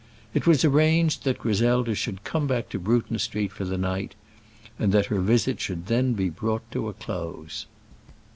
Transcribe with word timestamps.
It 0.33 0.47
was 0.47 0.65
arranged 0.65 1.25
that 1.25 1.37
Griselda 1.37 1.93
should 1.93 2.23
come 2.23 2.47
back 2.47 2.69
to 2.69 2.79
Bruton 2.79 3.19
Street 3.19 3.51
for 3.51 3.65
that 3.65 3.77
night, 3.77 4.15
and 4.79 4.91
that 4.93 5.05
her 5.13 5.19
visit 5.21 5.61
should 5.61 5.85
then 5.85 6.13
be 6.13 6.27
brought 6.31 6.71
to 6.71 6.87
a 6.87 6.93
close. 6.93 7.67